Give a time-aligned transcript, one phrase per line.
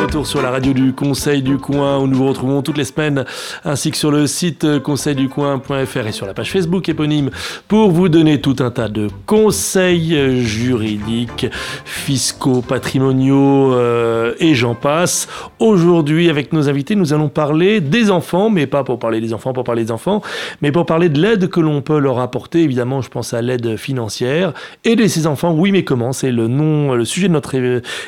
[0.00, 3.24] Retour sur la radio du Conseil du Coin où nous vous retrouvons toutes les semaines
[3.64, 7.30] ainsi que sur le site conseilducoin.fr et sur la page Facebook éponyme
[7.66, 11.48] pour vous donner tout un tas de conseils juridiques,
[11.84, 15.26] fiscaux, patrimoniaux euh, et j'en passe.
[15.58, 19.52] Aujourd'hui avec nos invités nous allons parler des enfants mais pas pour parler des enfants
[19.52, 20.22] pour parler des enfants
[20.62, 22.62] mais pour parler de l'aide que l'on peut leur apporter.
[22.62, 24.52] Évidemment je pense à l'aide financière.
[24.84, 26.12] Aider ces enfants oui mais comment?
[26.12, 27.56] C'est le nom le sujet de notre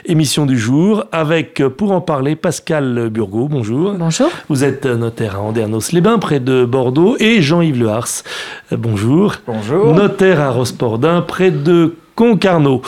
[0.04, 3.94] émission du jour avec pour en parler Pascal Burgot, bonjour.
[3.94, 4.28] Bonjour.
[4.50, 8.22] Vous êtes notaire à Andernos-les-Bains, près de Bordeaux, et Jean-Yves Lehars,
[8.70, 9.36] euh, bonjour.
[9.46, 9.94] Bonjour.
[9.94, 12.82] Notaire à Rospordin, près de Concarneau.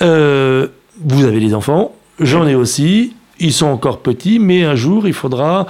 [0.00, 0.68] Euh,
[1.04, 3.12] vous avez des enfants, j'en ai aussi.
[3.40, 5.66] Ils sont encore petits, mais un jour, il faudra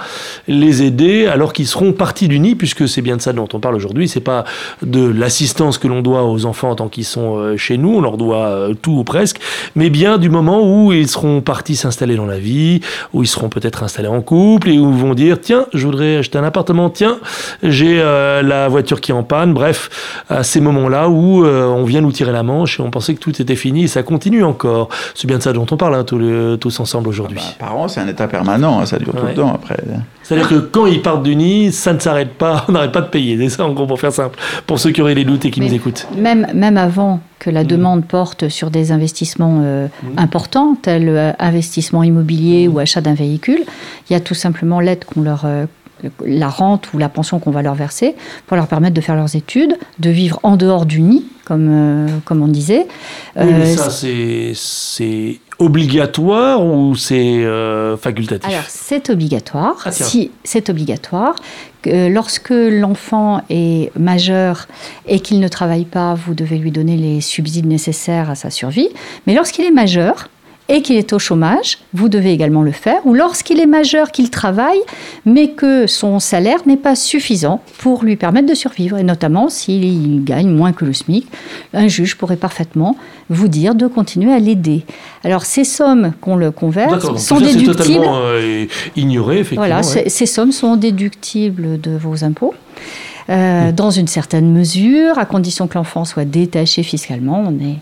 [0.47, 3.59] les aider alors qu'ils seront partis du nid, puisque c'est bien de ça dont on
[3.59, 4.07] parle aujourd'hui.
[4.07, 4.43] C'est pas
[4.81, 8.17] de l'assistance que l'on doit aux enfants tant qu'ils sont euh, chez nous, on leur
[8.17, 9.39] doit euh, tout ou presque,
[9.75, 12.81] mais bien du moment où ils seront partis s'installer dans la vie,
[13.13, 16.17] où ils seront peut-être installés en couple et où ils vont dire tiens, je voudrais
[16.17, 17.19] acheter un appartement, tiens,
[17.63, 19.53] j'ai euh, la voiture qui est en panne.
[19.53, 23.19] Bref, à ces moments-là où on vient nous tirer la manche et on pensait que
[23.19, 24.89] tout était fini et ça continue encore.
[25.15, 27.39] C'est bien de ça dont on parle hein, tous, ensemble aujourd'hui.
[27.58, 29.77] Bah, parents, c'est un état permanent, hein, ça dure tout le temps après.
[30.23, 33.09] C'est-à-dire que quand ils partent du nid, ça ne s'arrête pas, on n'arrête pas de
[33.09, 33.37] payer.
[33.37, 35.59] C'est ça, en gros, pour faire simple, pour ceux qui auraient des doutes et qui
[35.59, 36.07] Mais- nous écoutent.
[36.17, 37.53] Même, même avant que Mm.
[37.53, 39.87] la demande porte sur des investissements euh,
[40.17, 42.73] importants, tels euh, investissement immobilier Mm.
[42.73, 43.61] ou achat d'un véhicule,
[44.09, 45.65] il y a tout simplement l'aide qu'on leur euh,
[46.25, 48.15] la rente ou la pension qu'on va leur verser
[48.47, 52.07] pour leur permettre de faire leurs études, de vivre en dehors du nid, comme, euh,
[52.23, 52.87] comme on disait.
[53.35, 58.49] Oui, mais ça, c'est- c'est obligatoire ou c'est euh, facultatif?
[58.49, 59.75] Alors, c'est obligatoire.
[59.85, 61.35] Ah, si c'est obligatoire,
[61.81, 64.67] que lorsque l'enfant est majeur
[65.05, 68.89] et qu'il ne travaille pas, vous devez lui donner les subsides nécessaires à sa survie.
[69.27, 70.29] Mais lorsqu'il est majeur
[70.69, 73.05] et qu'il est au chômage, vous devez également le faire.
[73.05, 74.79] Ou lorsqu'il est majeur, qu'il travaille,
[75.25, 78.97] mais que son salaire n'est pas suffisant pour lui permettre de survivre.
[78.97, 81.27] Et notamment s'il gagne moins que le SMIC,
[81.73, 82.95] un juge pourrait parfaitement
[83.29, 84.85] vous dire de continuer à l'aider.
[85.23, 87.75] Alors ces sommes qu'on le converse sont ça, déductibles.
[87.75, 88.65] totalement euh,
[88.95, 89.61] ignoré, effectivement.
[89.65, 90.07] Voilà, ouais.
[90.09, 92.53] ces- sommes sont déductibles de vos impôts.
[93.29, 97.77] euh, Dans une certaine mesure, à condition que l'enfant soit détaché fiscalement, on est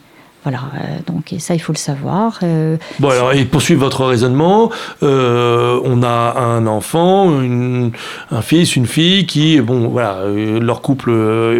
[0.48, 0.60] voilà.
[0.76, 2.40] euh, donc et ça, il faut le savoir.
[2.44, 4.72] euh, Bon, alors, et poursuivre votre raisonnement,
[5.04, 7.92] euh, on a un enfant, une-
[8.32, 10.20] un fils, une fille qui, bon, voilà,
[10.62, 11.12] leur couple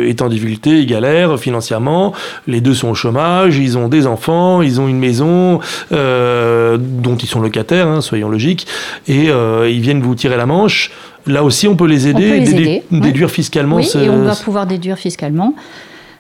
[0.08, 2.14] est en difficulté, ils galèrent financièrement,
[2.48, 5.60] les deux sont au chômage, ils ont des enfants, ils ont une maison
[5.92, 8.68] euh, dont ils sont locataires, hein, soyons logiques,
[9.10, 10.92] et euh, ils viennent vous tirer la manche.
[11.26, 14.24] Là aussi, on peut les aider, peut les aider, déduire fiscalement oui, ce- et on
[14.24, 15.56] va pouvoir déduire fiscalement.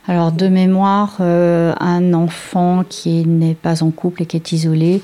[0.10, 5.02] Alors, de mémoire, euh, un enfant qui n'est pas en couple et qui est isolé,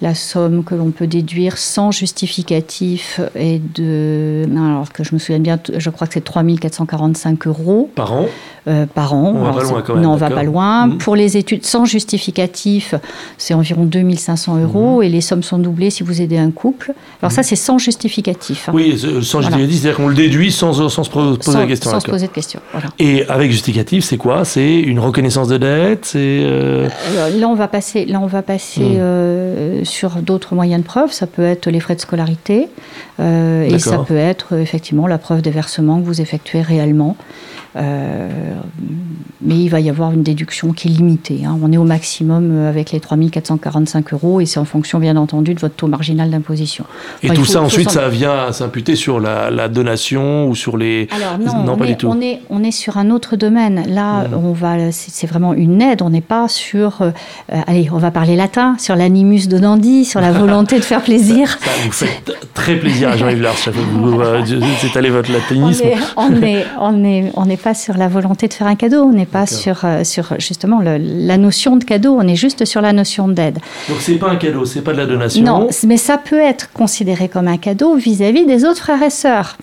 [0.00, 4.46] la somme que l'on peut déduire sans justificatif est de.
[4.56, 8.26] Alors que je me souviens bien, je crois que c'est 3445 euros par an?
[8.66, 9.34] Euh, par an.
[9.36, 10.86] On va Alors, pas loin quand même, Non, on va pas loin.
[10.86, 10.98] Mhm.
[10.98, 12.94] Pour les études sans justificatif,
[13.38, 15.02] c'est environ 2500 euros Mhm.
[15.02, 16.92] et les sommes sont doublées si vous aidez un couple.
[17.20, 18.68] Alors ça, c'est sans justificatif.
[18.68, 18.72] hein.
[18.74, 19.56] Oui, euh, sans Voilà.
[19.56, 21.90] justificatif, c'est-à-dire qu'on le déduit sans, sans se poser sans, la question.
[21.90, 22.60] sans se poser de questions.
[22.72, 22.88] Voilà.
[22.98, 24.44] Et avec justificatif, c'est quoi?
[24.44, 26.88] C'est une reconnaissance de dette C'est euh,
[27.38, 28.98] là, on va passer, là, on va passer
[29.82, 31.12] sur d'autres moyens de preuve.
[31.12, 32.68] Ça peut être les frais de scolarité
[33.20, 37.16] et ça peut être effectivement la preuve des versements que vous effectuez réellement.
[37.76, 38.28] Euh,
[39.42, 41.42] mais il va y avoir une déduction qui est limitée.
[41.44, 41.58] hein.
[41.62, 45.54] On est au maximum euh, avec les 3445 euros et c'est en fonction, bien entendu,
[45.54, 46.84] de votre taux marginal d'imposition.
[47.22, 50.76] et Enfin, tout faut- ça ensuite, ça vient s'imputer sur la, la donation ou sur
[50.76, 51.08] les.
[51.10, 52.08] Alors non, on, pas est, du tout.
[52.08, 53.82] on, est, on est sur un autre domaine.
[53.88, 54.34] Là, Mhm.
[54.44, 56.00] on va, c'est vraiment une aide.
[56.02, 57.10] On n'est pas sur, euh,
[57.52, 61.58] euh, allez, on va parler latin, sur l'animus donandi, sur la volonté de faire plaisir.
[61.60, 62.22] Ça vous fait
[62.54, 64.42] très plaisir à Jean-Yves Lars, euh,
[64.80, 65.84] c'est allé votre On latinisme.
[65.84, 69.02] est- on est- on est- on n'est pas sur la volonté de faire un cadeau.
[69.02, 72.16] On n'est pas sur, euh, sur justement le- la notion de cadeau.
[72.18, 73.58] On est juste sur la notion d'aide.
[73.88, 75.42] Donc c'est pas un cadeau, c'est pas de la donation.
[75.44, 79.56] Non, mais ça peut être considéré comme un cadeau vis-à-vis des autres frères et sœurs.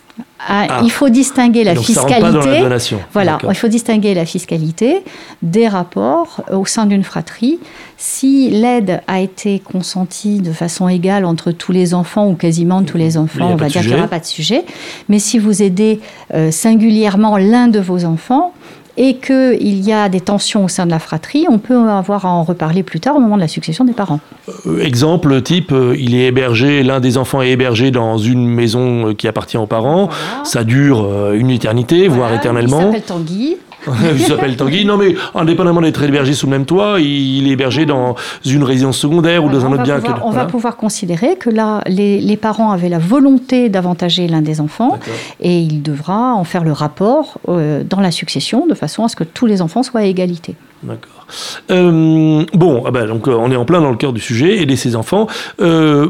[0.48, 0.82] Ah, Ah.
[0.84, 2.62] Il faut distinguer la Donc fiscalité.
[2.68, 2.78] la.
[3.14, 5.04] Voilà, il faut distinguer la fiscalité
[5.44, 7.60] des rapports au sein d'une fratrie.
[7.98, 12.98] Si l'aide a été consentie de façon égale entre tous les enfants ou quasiment tous
[12.98, 14.64] les enfants, on va dire qu'il n'y aura pas de sujet.
[15.10, 16.00] Mais si vous aidez
[16.34, 18.54] euh, singulièrement l'un de vos enfants,
[18.98, 22.30] et qu'il y a des tensions au sein de la fratrie, on peut avoir à
[22.30, 24.20] en reparler plus tard au moment de la succession des parents.
[24.66, 29.10] Euh, exemple type, euh, il est hébergé, l'un des enfants est hébergé dans une maison
[29.10, 30.08] euh, qui appartient aux parents.
[30.08, 30.46] Voilà.
[30.46, 32.80] Ça dure une éternité, voire éternellement.
[32.80, 33.58] Il s'appelle Tanguy.
[34.14, 34.86] il s'appelle Tanguy.
[34.86, 38.98] Non, mais indépendamment d'être hébergé sous le même toit, il est hébergé dans une résidence
[38.98, 40.00] secondaire ou dans un autre bien.
[40.00, 44.28] pouvoir- que- on va pouvoir considérer que là, les, les parents avaient la volonté d'avantager
[44.28, 45.00] l'un des enfants
[45.42, 49.16] et il devra en faire le rapport euh, dans la succession de façon à ce
[49.16, 50.56] que tous les enfants soient à égalité.
[50.84, 51.28] D'accord.
[51.70, 54.58] Euh, bon, ah bah, donc euh, on est en plein dans le cœur du sujet,
[54.62, 55.28] aider ses enfants.
[55.62, 56.10] Euh,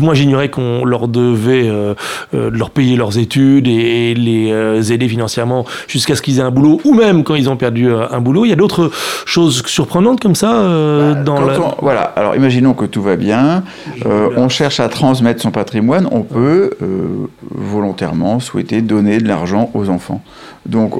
[0.00, 1.70] moi, j'ignorais qu'on leur devait
[2.32, 6.94] leur payer leurs études et les aider financièrement jusqu'à ce qu'ils aient un boulot, ou
[6.94, 8.44] même quand ils ont perdu un boulot.
[8.44, 8.90] Il y a d'autres
[9.24, 10.52] choses surprenantes comme ça
[11.24, 11.60] dans Quand la...
[11.60, 13.64] on- voilà, alors imaginons que tout va bien,
[14.04, 16.70] on cherche à transmettre son patrimoine, on peut
[17.50, 20.22] volontairement souhaiter donner de l'argent aux enfants.
[20.66, 20.94] Donc,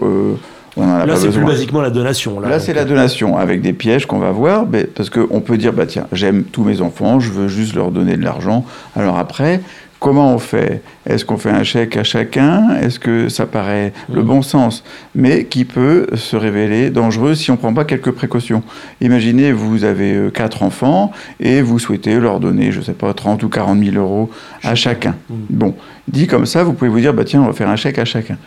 [0.77, 2.41] on en a Là, c'est plus basiquement la donation.
[2.41, 5.73] Là, c'est la donation avec des pièges qu'on va voir, mais- parce qu'on peut dire,
[5.73, 8.65] bah tiens, j'aime tous mes enfants, je veux juste leur donner de l'argent.
[8.97, 9.61] Alors après,
[10.01, 10.83] comment on fait?
[11.07, 12.71] Est-ce qu'on fait un chèque à chacun?
[12.81, 14.27] Est-ce que ça paraît le Mhm.
[14.27, 14.83] bon sens?
[15.15, 18.63] Mais qui peut se révéler dangereux si on ne prend pas quelques précautions?
[19.01, 23.13] Imaginez, vous avez euh, quatre enfants et vous souhaitez leur donner, je ne sais pas,
[23.15, 24.31] 30 ou 40 000 euros
[24.65, 25.15] à chacun.
[25.31, 25.37] Mhm.
[25.51, 25.75] Bon,
[26.09, 28.05] dit comme ça, vous pouvez vous dire, bah tiens, on va faire un chèque à
[28.05, 28.39] chacun.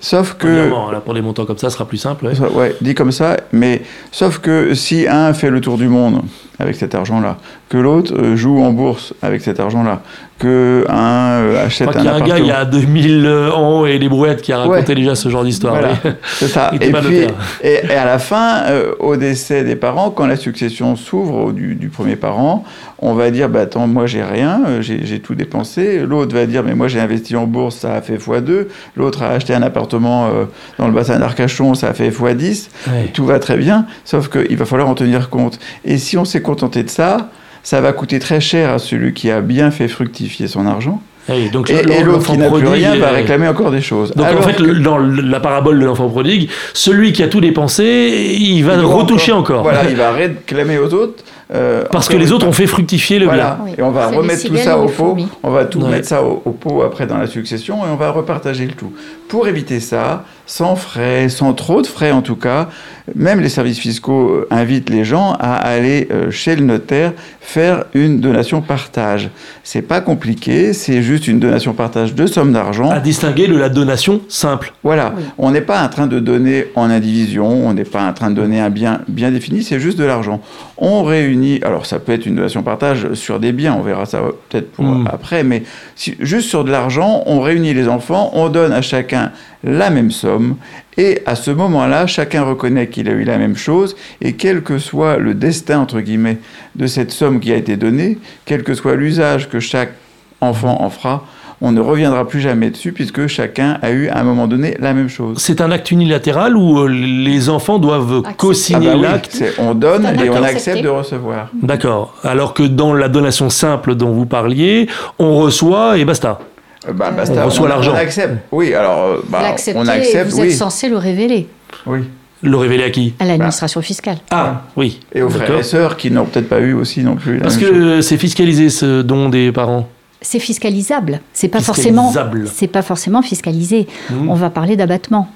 [0.00, 0.46] Sauf que...
[0.92, 2.26] là, pour des montants comme ça, ce sera plus simple.
[2.26, 2.34] ouais.
[2.34, 3.82] Ça, Ouais, dit comme ça, mais
[4.12, 6.22] sauf que si un fait le tour du monde
[6.58, 7.38] avec cet argent-là,
[7.68, 10.02] que l'autre euh, joue en bourse avec cet argent-là,
[10.40, 12.64] que un euh, Je achète crois un qu'il y a un gars, il y a
[12.64, 14.94] 2000 ans et les brouettes qui a raconté Ouais.
[14.96, 15.74] déjà ce genre d'histoire.
[15.74, 15.90] Voilà.
[16.04, 16.10] oui.
[16.38, 16.70] c'est ça.
[16.74, 17.30] Et puis, notaire.
[17.62, 21.74] et, et à la fin, euh, au décès des parents, quand la succession s'ouvre du,
[21.76, 22.64] du premier parent,
[22.98, 26.00] on va dire, bah attends, moi j'ai rien, euh, j'ai j'ai tout dépensé.
[26.00, 28.66] L'autre va dire, mais moi j'ai investi en bourse, ça a fait x2.
[28.96, 30.44] L'autre a acheté un appartement euh,
[30.78, 32.68] dans le bassin d'Arcachon, ça a fait x10.
[32.88, 33.10] Ouais.
[33.12, 35.58] Tout va très bien, sauf qu'il va falloir en tenir compte.
[35.84, 37.30] Et si on s'est contenté de ça,
[37.62, 41.00] ça va coûter très cher à celui qui a bien fait fructifier son argent.
[41.28, 43.82] Ouais, donc Et, et l'autre l'enfant qui n'a plus prodigue, rien va réclamer encore des
[43.82, 44.12] choses.
[44.14, 48.34] Donc en fait, que- dans la parabole de l'enfant prodigue, celui qui a tout dépensé,
[48.40, 49.62] il va il retoucher encore.
[49.62, 51.22] Voilà, il va réclamer aux autres.
[51.54, 53.72] euh, Parce que les autres ont fait fructifier le Voilà, Oui.
[53.78, 55.16] et on va remettre tout ça au pot.
[55.42, 55.90] On va tout Ouais.
[55.90, 58.92] mettre ça au, au pot après dans la succession et on va repartager le tout.
[59.30, 62.68] Pour éviter ça, sans frais, sans trop de frais en tout cas,
[63.14, 67.84] même les services fiscaux euh, invitent les gens à aller euh, chez le notaire faire
[67.94, 69.30] une donation partage.
[69.64, 72.90] C'est pas compliqué, c'est juste une donation partage de somme d'argent.
[72.90, 74.72] À distinguer de la donation simple.
[74.82, 75.22] Voilà, Oui.
[75.38, 78.36] on n'est pas en train de donner en indivision, on n'est pas en train de
[78.36, 80.40] donner un bien bien défini, c'est juste de l'argent.
[80.76, 84.20] On réunit, alors ça peut être une donation partage sur des biens, on verra ça
[84.48, 85.08] peut-être pour Mm.
[85.12, 85.62] après, mais
[85.94, 89.19] si- juste sur de l'argent, on réunit les enfants, on donne à chacun
[89.64, 90.56] la même somme,
[90.96, 94.78] et à ce moment-là, chacun reconnaît qu'il a eu la même chose, et quel que
[94.78, 96.38] soit le destin, entre guillemets,
[96.76, 99.92] de cette somme qui a été donnée, quel que soit l'usage que chaque
[100.40, 101.24] enfant en fera,
[101.62, 104.94] on ne reviendra plus jamais dessus puisque chacun a eu à un moment donné la
[104.94, 105.36] même chose.
[105.38, 109.28] C'est un acte unilatéral où euh, les enfants doivent co-signer Ah bah oui, l'acte.
[109.32, 111.50] c'est- on donne et on accepte de recevoir.
[111.62, 112.14] D'accord.
[112.24, 114.88] Alors que dans la donation simple dont vous parliez,
[115.18, 116.40] on reçoit et basta.
[116.88, 117.92] Euh, Bah, basta, On reçoit l'argent.
[117.92, 118.34] On accepte.
[118.52, 121.48] Oui, alors euh, bah, on accepte, vous êtes censé le révéler
[121.86, 122.00] oui.
[122.42, 124.16] Le révéler à qui à l'administration fiscale.
[124.30, 125.00] Ah, oui.
[125.14, 127.36] Et aux frères et sœurs qui n'ont peut-être pas eu aussi non plus.
[127.36, 129.88] la Parce que c'est fiscalisé ce don des parents.
[130.22, 131.20] C'est fiscalisable.
[131.34, 132.08] C'est pas forcément.
[132.08, 132.48] Fiscalisable.
[132.50, 133.86] C'est pas forcément fiscalisé.
[134.10, 134.30] Mmh.
[134.30, 135.28] On va parler d'abattement.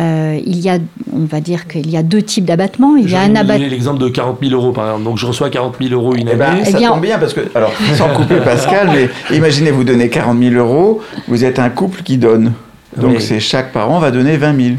[0.00, 0.78] Euh, il y a,
[1.12, 2.96] on va dire qu'il y a deux types d'abattement.
[2.96, 3.66] Il y a un abattement.
[3.68, 5.04] l'exemple de 40 000 euros par exemple.
[5.04, 6.62] Donc je reçois 40 000 euros une Eh ben, année.
[6.66, 10.08] Eh ça bien- tombe bien parce que, alors, sans couper Pascal, mais imaginez vous donnez
[10.08, 12.52] 40 000 euros, vous êtes un couple qui donne.
[12.96, 13.20] Donc Oui.
[13.20, 14.76] c'est chaque parent va donner 20 000.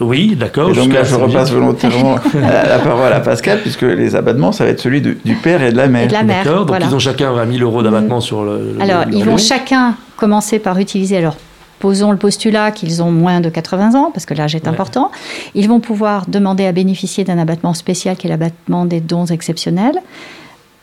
[0.00, 0.70] Oui, d'accord.
[0.70, 1.56] Et donc là, je ça, repasse oui.
[1.56, 5.34] volontairement la, la parole à Pascal, puisque les abattements, ça va être celui de- du
[5.34, 6.04] père et de la mère.
[6.04, 6.44] Et de la mère.
[6.44, 6.60] D'accord.
[6.60, 6.86] Donc voilà.
[6.86, 8.74] ils ont chacun 20 000 euros d'abattement sur le.
[8.76, 11.16] le- Alors, le- ils vont chacun commencer par utiliser.
[11.16, 11.34] Alors,
[11.78, 14.68] posons le postulat qu'ils ont moins de 80 ans, parce que l'âge est Ouais.
[14.68, 15.10] important.
[15.54, 19.98] Ils vont pouvoir demander à bénéficier d'un abattement spécial qui est l'abattement des dons exceptionnels,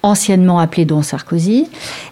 [0.04, 1.68] anciennement appelé don Sarkozy,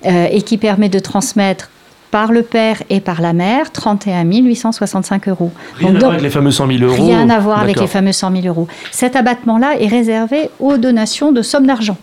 [0.06, 1.70] euh, et qui permet de transmettre
[2.12, 5.52] par le père et par la mère 31 865 euros.
[5.80, 7.04] Rien Donc, à voir avec les fameux 100 000 euros.
[7.06, 8.68] Rien à voir avec les fameux 100 000 euros.
[8.92, 11.98] Cet abattement-là est réservé aux donations de sommes d'argent.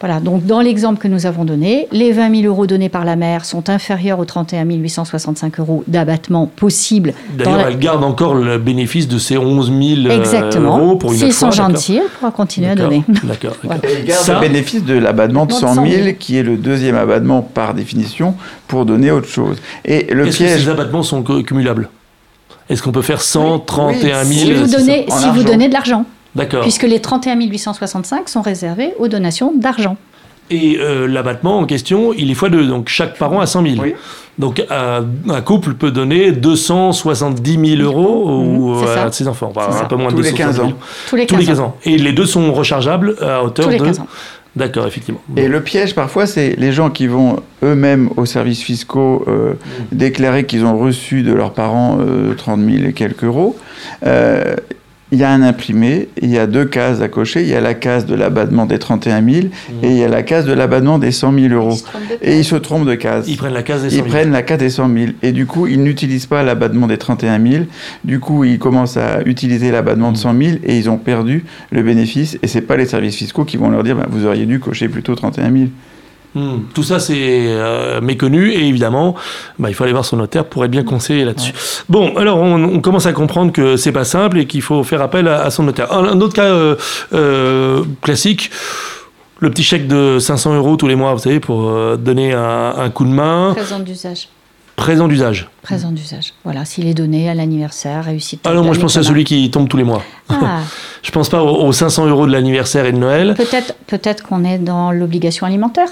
[0.00, 3.16] Voilà, donc dans l'exemple que nous avons donné, les 20 000 euros donnés par la
[3.16, 7.12] mère sont inférieurs aux 31 865 euros d'abattement possible.
[7.36, 10.78] D'ailleurs, la- elle garde encore le bénéfice de ces 11 000 euh, Exactement.
[10.78, 11.70] euros pour une sont fois, d'accord.
[11.76, 13.04] gentils, elle pourra continuer à donner.
[13.24, 13.56] D'accord.
[13.62, 13.82] Voilà.
[13.98, 16.16] il garde Ça- le bénéfice de l'abattement de 100 Abattement de 000, 100 000.
[16.18, 18.34] qui est le deuxième abattement par définition,
[18.68, 19.58] pour donner autre chose.
[19.84, 21.90] Et le Est-ce que ces abattements sont cumulables
[22.70, 26.62] Est-ce qu'on peut faire 131 000 Si vous donnez, si vous donnez de l'argent, D'accord.
[26.62, 29.96] puisque les 31 865 sont réservés aux donations d'argent.
[30.52, 33.74] Et euh, l'abattement en question, il est fois deux, donc chaque parent a 100 000.
[33.82, 33.94] Oui.
[34.38, 39.04] Donc euh, un couple peut donner 270 000 euros Mhm, ça.
[39.04, 39.84] à ses enfants, Enfin, C'est un ça.
[39.84, 40.66] peu moins de Tous les 270 000.
[40.68, 40.78] 15 ans.
[41.08, 41.76] Tous les Tous 15 les 15 ans.
[41.84, 43.84] Et les deux sont rechargeables à hauteur Tous les de...
[43.84, 44.06] 15 ans.
[44.56, 45.20] D'accord, effectivement.
[45.36, 49.52] Et le piège parfois, c'est les gens qui vont eux-mêmes aux services fiscaux euh,
[49.92, 53.56] déclarer qu'ils ont reçu de leurs parents euh, 30 000 et quelques euros.
[54.04, 54.56] Euh,
[55.12, 57.42] il y a un imprimé, il y a deux cases à cocher.
[57.42, 59.46] Il y a la case de l'abattement des 31 000
[59.82, 61.76] et il y a la case de l'abattement des 100 000 euros.
[62.22, 63.28] Et ils se trompent de case.
[63.28, 64.08] Ils prennent la case des 100 Ils 000.
[64.08, 67.44] prennent la case des 100 000 et du coup ils n'utilisent pas l'abattement des 31
[67.44, 67.64] 000.
[68.04, 71.82] Du coup ils commencent à utiliser l'abattement de 100 000 et ils ont perdu le
[71.82, 74.60] bénéfice et c'est pas les services fiscaux qui vont leur dire bah, vous auriez dû
[74.60, 75.64] cocher plutôt 31 000.
[76.34, 76.58] Hmm.
[76.74, 79.16] Tout ça, c'est euh, méconnu et évidemment,
[79.58, 81.52] bah, il faut aller voir son notaire pour être bien conseillé là-dessus.
[81.88, 85.02] Bon, alors on, on commence à comprendre que c'est pas simple et qu'il faut faire
[85.02, 85.92] appel à, à son notaire.
[85.92, 86.76] Un, un autre cas euh,
[87.12, 88.50] euh, classique.
[89.40, 92.74] Le petit chèque de 500 euros tous les mois, vous savez, pour euh, donner un,
[92.76, 94.28] un coup de main, Présent d'usage.
[94.76, 95.48] présent d'usage.
[95.62, 96.34] Présent d'usage.
[96.44, 98.42] Voilà, s'il est donné à l'anniversaire, réussite.
[98.44, 100.02] Ah non, moi je pense à celui qui tombe tous les mois.
[100.28, 100.60] Ah,
[101.02, 103.34] Je pense pas aux, aux 500 euros de l'anniversaire et de Noël.
[103.36, 105.88] peut-être peut-être qu'on est dans l'obligation alimentaire.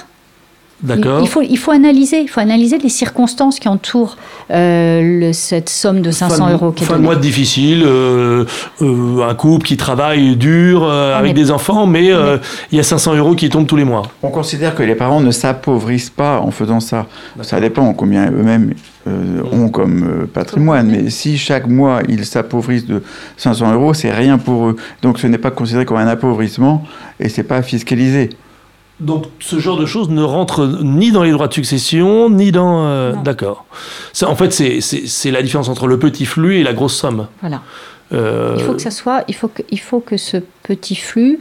[0.82, 1.20] Il, D'accord.
[1.22, 4.16] il faut, il faut analyser, il faut analyser les circonstances qui entourent
[4.52, 7.82] euh, le- cette somme de 500 Fin de- euros qui est Fin de mois difficile,
[7.84, 8.44] euh,
[8.82, 12.38] euh, un couple qui travaille dur avec mais- des enfants, mais euh,
[12.70, 14.02] il y a 500 euros qui tombent tous les mois.
[14.22, 17.06] On considère que les parents ne s'appauvrissent pas en faisant ça.
[17.42, 18.74] Ça dépend combien eux-mêmes
[19.08, 20.88] euh, ont comme euh, patrimoine.
[20.90, 23.02] Mais si chaque mois ils s'appauvrissent de
[23.36, 24.76] 500 euros, c'est rien pour eux.
[25.02, 26.84] Donc ce n'est pas considéré comme un appauvrissement
[27.18, 28.30] et c'est pas fiscalisé.
[29.00, 32.86] Donc ce genre de choses ne rentre ni dans les droits de succession, ni dans...
[32.86, 33.12] euh.
[33.24, 33.64] D'accord.
[34.26, 37.28] En fait, c'est la différence entre le petit flux et la grosse somme.
[37.40, 37.62] Voilà.
[38.12, 41.38] Euh, Il faut que ça soit, il faut que, il faut que ce petit flux,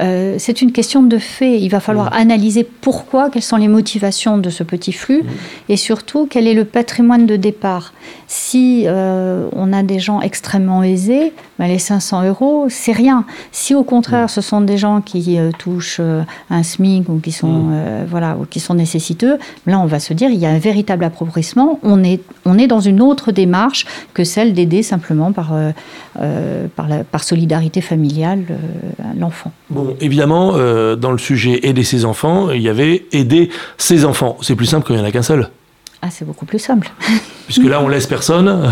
[0.00, 1.60] euh, c'est une question de fait.
[1.60, 5.22] Il va falloir analyser pourquoi, quelles sont les motivations de ce petit flux,
[5.68, 7.92] et surtout quel est le patrimoine de départ.
[8.26, 13.24] Si euh, on a des gens extrêmement aisés, ben, les 500 euros, c'est rien.
[13.52, 16.00] Si au contraire, ce sont des gens qui euh, touchent
[16.50, 18.04] un SMIC ou qui sont, Mm.
[18.08, 21.04] voilà, ou qui sont nécessiteux, là, on va se dire, il y a un véritable
[21.04, 21.78] appauvrissement.
[21.82, 25.52] On est, on est dans une autre démarche que celle d'aider simplement par,
[26.76, 28.44] par, la- par solidarité familiale
[29.18, 29.52] l'enfant.
[29.70, 34.36] Bon, évidemment, euh, dans le sujet aider ses enfants, il y avait aider ses enfants.
[34.42, 35.50] C'est plus simple quand il n'y en a qu'un seul.
[36.00, 36.90] Ah, c'est beaucoup plus simple.
[37.46, 38.70] Puisque là, on laisse personne.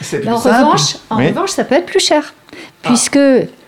[0.00, 0.54] C'est en, simple.
[0.64, 1.28] revanche, en Oui.
[1.28, 2.34] revanche, ça peut être plus cher.
[2.82, 3.18] Puisque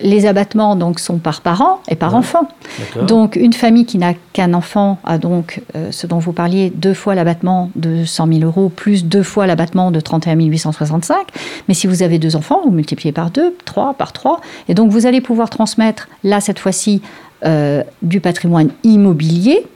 [0.01, 2.19] les abattements donc, sont par parent et par Ouais.
[2.19, 2.49] enfant.
[3.07, 6.95] Donc, une famille qui n'a qu'un enfant a donc, euh, ce dont vous parliez, deux
[6.95, 11.17] fois l'abattement de 100 000 euros, plus deux fois l'abattement de 31 865.
[11.69, 14.41] Mais si vous avez deux enfants, vous multipliez par deux, trois, par trois.
[14.69, 17.03] Et donc, vous allez pouvoir transmettre, là, cette fois-ci,
[17.45, 19.67] euh, du patrimoine immobilier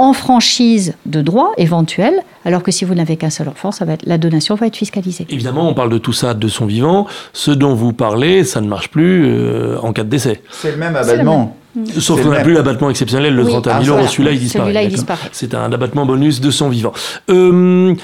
[0.00, 2.14] en franchise de droit éventuel,
[2.46, 4.76] alors que si vous n'avez qu'un seul enfant, ça va être, la donation va être
[4.76, 5.26] fiscalisée.
[5.28, 7.06] Évidemment, on parle de tout ça de son vivant.
[7.34, 10.42] Ce dont vous parlez, ça ne marche plus euh, en cas de décès.
[10.50, 11.54] C'est le même abattement.
[11.98, 13.50] Sauf qu'on n'a plus l'abattement exceptionnel, le Oui.
[13.50, 14.08] 31 000 Ah, euros.
[14.08, 14.32] Celui-là,
[14.82, 15.28] il disparaît.
[15.32, 16.94] C'est un abattement bonus de son vivant.
[17.28, 17.94] Euh,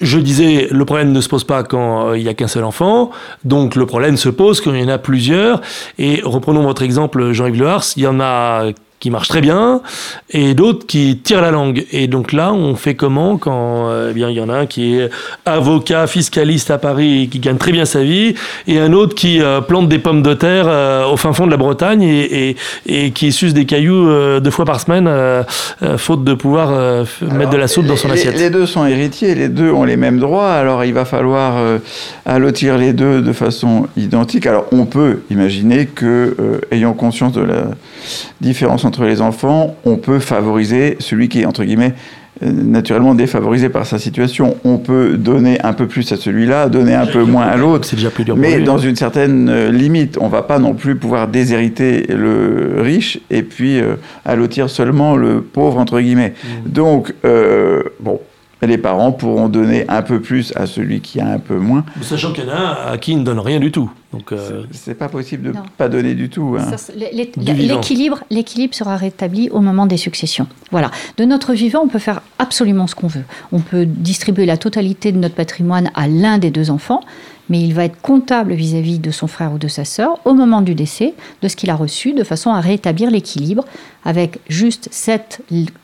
[0.00, 2.62] je disais, le problème ne se pose pas quand euh, il n'y a qu'un seul
[2.62, 3.10] enfant.
[3.44, 5.60] Donc, le problème se pose quand il y en a plusieurs.
[5.98, 7.84] Et reprenons votre exemple, Jean-Yves Lehars.
[7.96, 8.66] Il y en a
[9.06, 9.82] qui marchent très bien
[10.30, 11.86] et d'autres qui tirent la langue.
[11.92, 14.66] Et donc là, on fait comment quand euh, eh bien il y en a un
[14.66, 15.10] qui est
[15.44, 18.34] avocat fiscaliste à Paris et qui gagne très bien sa vie
[18.66, 21.52] et un autre qui euh, plante des pommes de terre euh, au fin fond de
[21.52, 22.56] la Bretagne et, et,
[22.88, 25.08] et qui suce des cailloux euh, deux fois par semaine
[25.98, 26.70] faute de pouvoir
[27.32, 28.38] mettre de la soupe dans son les, assiette.
[28.38, 31.54] Les deux sont héritiers, les deux ont les mêmes droits, alors il va falloir
[32.24, 34.46] allotir les deux de façon identique.
[34.46, 37.64] Alors on peut imaginer que, ayant conscience de la
[38.40, 41.94] différence entre les enfants, on peut favoriser celui qui est, entre guillemets,
[42.42, 44.56] euh, naturellement défavorisé par sa situation.
[44.64, 47.86] On peut donner un peu plus à celui-là, donner un peu moins à l'autre.
[47.88, 50.74] C'est déjà plus dur pour Mais dans une certaine euh, limite, on va pas non
[50.74, 53.94] plus pouvoir déshériter le riche et puis euh,
[54.26, 56.34] allotir seulement le pauvre entre guillemets.
[56.44, 56.70] Mm.
[56.70, 58.20] Donc euh, bon,
[58.62, 61.84] les parents pourront donner un peu plus à celui qui a un peu moins.
[62.02, 63.90] Sachant qu'il y en a un à qui il ne donne rien du tout.
[64.12, 65.62] Donc, euh, C'est pas possible de Non.
[65.76, 66.56] pas donner du tout.
[66.58, 66.64] hein.
[67.44, 70.46] L'équilibre, l'équilibre sera rétabli au moment des successions.
[70.70, 70.90] Voilà.
[71.18, 73.24] De notre vivant, on peut faire absolument ce qu'on veut.
[73.52, 77.00] On peut distribuer la totalité de notre patrimoine à l'un des deux enfants,
[77.48, 80.62] mais il va être comptable vis-à-vis de son frère ou de sa sœur au moment
[80.62, 83.64] du décès de ce qu'il a reçu, de façon à rétablir l'équilibre
[84.04, 85.40] avec juste cette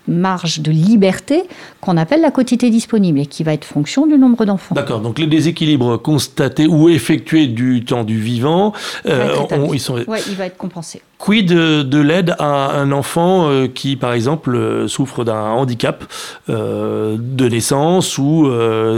[0.07, 1.43] marge de liberté
[1.81, 4.75] qu'on appelle la quotité disponible et qui va être fonction du nombre d'enfants.
[4.77, 8.73] D'accord, donc les déséquilibres constatés ou effectués du temps du vivant.
[9.07, 9.35] Euh,
[9.73, 9.95] ils sont...
[10.07, 11.03] ouais, il va être compensé.
[11.19, 16.05] Quid de, de l'aide à un enfant qui, par exemple, souffre d'un handicap
[16.49, 18.49] de naissance ou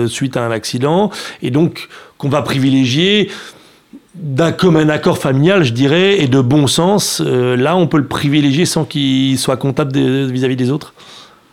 [0.09, 1.11] suite à un accident,
[1.43, 3.31] et donc qu'on va privilégier
[4.15, 8.65] d'un commun accord familial, je dirais, et de bon sens, là, on peut le privilégier
[8.65, 9.93] sans qu'il soit comptable
[10.31, 10.95] vis-à-vis des autres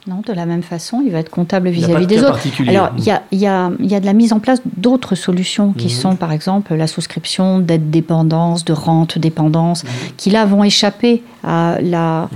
[0.07, 2.39] non, de la même façon, il va être comptable vis-à-vis des autres.
[2.67, 5.73] Alors, il y a, y, a, y a, de la mise en place d'autres solutions
[5.73, 5.91] qui mhm.
[5.91, 9.89] sont, par exemple, la souscription d'aide dépendance, de rente dépendance, mhm.
[10.17, 12.29] qui là vont échapper à la,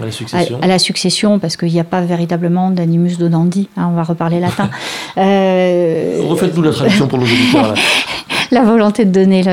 [0.62, 3.68] à la succession, parce qu'il n'y a pas véritablement d'animus donandi.
[3.78, 4.70] Hein, on va reparler latin.
[5.18, 6.22] euh...
[6.28, 7.74] Refaites-nous la traduction pour nos auditeurs.
[8.52, 9.44] la volonté de donner,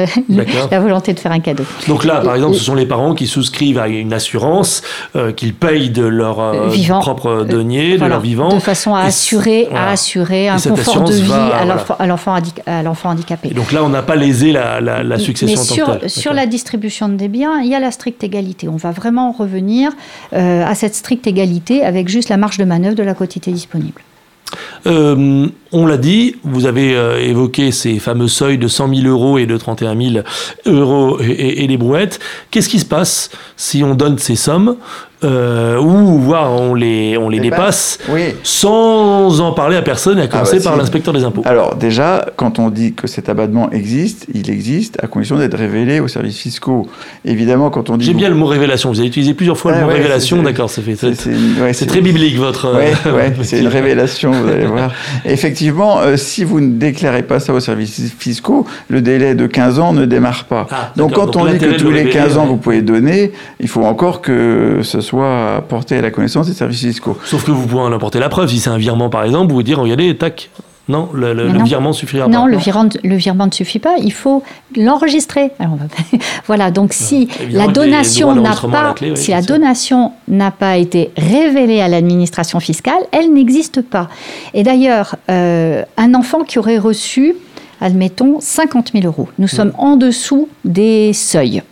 [0.70, 1.64] la volonté de faire un cadeau.
[1.88, 4.82] Donc là, par exemple, ce sont les parents qui souscrivent à une assurance,
[5.16, 6.70] euh, qu'ils payent de leur euh,
[7.00, 8.48] propre denier, de leur vivant.
[8.48, 13.48] De façon à assurer, à assurer un confort de vie à l'enfant handicapé.
[13.50, 17.08] Et donc là, on n'a pas lésé la, la, succession Mais sur, sur la distribution
[17.08, 18.68] des biens, il y a la stricte égalité.
[18.68, 19.92] On va vraiment revenir
[20.32, 24.00] euh, à cette stricte égalité avec juste la marge de manœuvre de la quotité disponible.
[24.86, 29.38] Euh, on l'a dit, vous avez euh, évoqué ces fameux seuils de 100 000 euros
[29.38, 30.24] et de 31 000
[30.66, 32.20] euros et, et les brouettes.
[32.50, 34.76] Qu'est-ce qui se passe si on donne ces sommes?
[35.24, 37.98] Euh, ou voire on les, on les dépasse
[38.42, 41.42] sans en parler à personne, et à ah commencer bah par l'inspecteur des impôts.
[41.44, 46.00] Alors déjà, quand on dit que cet abattement existe, il existe à condition d'être révélé
[46.00, 46.88] aux services fiscaux.
[47.24, 48.04] Évidemment, quand on dit...
[48.04, 50.70] J'aime bien le mot révélation, vous avez utilisé plusieurs fois le ah mot révélation, d'accord,
[50.70, 50.82] c'est
[51.72, 52.72] C'est très biblique votre...
[52.76, 54.92] Oui, c'est une révélation, vous allez voir.
[55.24, 59.78] Effectivement, euh, si vous ne déclarez pas ça aux services fiscaux, le délai de 15
[59.78, 60.66] ans ne démarre pas.
[60.70, 63.84] Ah, Donc quand on dit que tous les 15 ans vous pouvez donner, il faut
[63.84, 67.18] encore que ce soit soit porté à la connaissance des services fiscaux.
[67.24, 68.48] Sauf que vous pouvez en apporter la preuve.
[68.48, 70.48] Si c'est un virement, par exemple, vous dire, regardez, tac,
[70.88, 72.48] non, le, virement suffira non, pas.
[72.48, 73.96] Le virement, le virement ne suffit pas.
[73.98, 74.42] Il faut
[74.74, 75.50] l'enregistrer.
[76.46, 76.70] voilà.
[76.70, 82.58] Donc si la donation n'a pas, si la donation n'a pas été révélée à l'administration
[82.58, 84.08] fiscale, elle n'existe pas.
[84.54, 87.34] Et d'ailleurs, euh, un enfant qui aurait reçu,
[87.82, 89.28] admettons, 50 000 euros.
[89.38, 91.62] Nous sommes en dessous des seuils.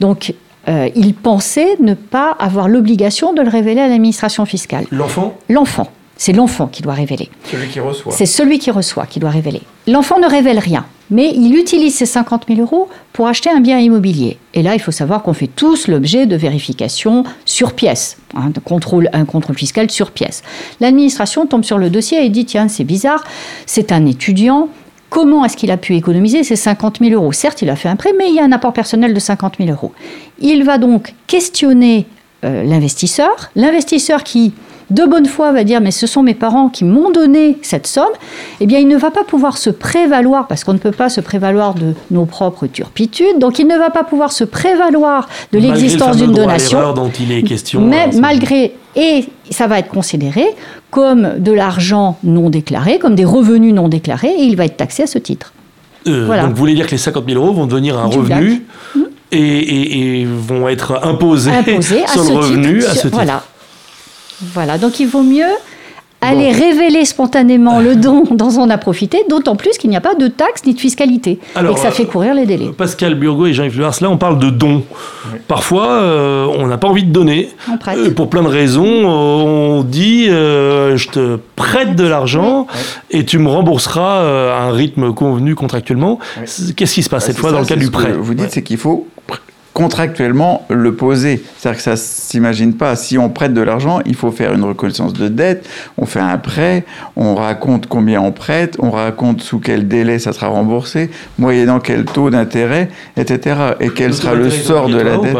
[0.00, 0.34] Donc
[0.68, 4.86] euh, il pensait ne pas avoir l'obligation de le révéler à l'administration fiscale.
[4.90, 5.88] L'enfant L'enfant.
[6.16, 7.28] C'est l'enfant qui doit révéler.
[7.50, 8.12] Celui qui reçoit.
[8.12, 9.62] C'est celui qui reçoit qui doit révéler.
[9.88, 13.78] L'enfant ne révèle rien, mais il utilise ces 50 000 euros pour acheter un bien
[13.78, 14.38] immobilier.
[14.54, 19.10] Et là, il faut savoir qu'on fait tous l'objet de vérification sur pièce, hein, contrôle,
[19.12, 20.42] un contrôle fiscal sur pièce.
[20.80, 23.24] L'administration tombe sur le dossier et dit tiens, c'est bizarre,
[23.66, 24.68] c'est un étudiant,
[25.14, 27.30] Comment est-ce qu'il a pu économiser ces 50 000 euros?
[27.30, 29.58] Certes, il a fait un prêt, mais il y a un apport personnel de 50
[29.60, 29.92] 000 euros.
[30.40, 32.06] Il va donc questionner
[32.44, 33.30] euh, l'investisseur.
[33.54, 34.52] L'investisseur qui,
[34.90, 38.10] de bonne foi, va dire mais ce sont mes parents qui m'ont donné cette somme.
[38.58, 41.20] Eh bien, il ne va pas pouvoir se prévaloir, parce qu'on ne peut pas se
[41.20, 46.16] prévaloir de nos propres turpitudes, donc il ne va pas pouvoir se prévaloir de l'existence
[46.16, 46.92] d'une donation.
[46.92, 47.82] dont il est question.
[47.82, 50.44] Mais malgré et ça va être considéré
[50.90, 55.02] comme de l'argent non déclaré, comme des revenus non déclarés, et il va être taxé
[55.02, 55.52] à ce titre.
[56.06, 58.62] Euh, donc vous voulez dire que les 50 000 euros vont devenir un revenu
[58.94, 59.00] mmh.
[59.32, 61.50] et, vont être imposés,
[62.06, 63.14] sur le revenu à ce titre.
[63.14, 63.42] Voilà.
[64.52, 65.52] Voilà, donc il vaut mieux
[66.24, 70.14] aller révéler spontanément le don dont on a profité, d'autant plus qu'il n'y a pas
[70.14, 72.70] de taxe ni de fiscalité et que ça fait courir les délais.
[72.76, 74.82] Pascal Burgot et Jean-Yves Luars, là on parle de dons.
[75.48, 77.48] Parfois, euh, on n'a pas envie de donner.
[77.88, 82.66] Euh, pour plein de raisons, on dit euh, je te prête de l'argent
[83.10, 84.20] et tu me rembourseras
[84.54, 86.18] à un rythme convenu contractuellement.
[86.76, 88.78] Qu'est-ce qui se passe cette fois dans le cas du prêt Vous dites c'est qu'il
[88.78, 89.06] faut
[89.74, 91.42] contractuellement le poser.
[91.58, 92.96] C'est-à-dire que ça s'imagine pas.
[92.96, 96.38] Si on prête de l'argent, il faut faire une reconnaissance de dette, on fait un
[96.38, 96.84] prêt,
[97.16, 102.04] on raconte combien on prête, on raconte sous quel délai ça sera remboursé, moyennant quel
[102.04, 103.56] taux d'intérêt, etc.
[103.80, 105.36] Et quel sera le sort de la dette